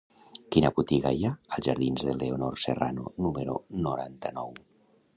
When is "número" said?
3.27-3.63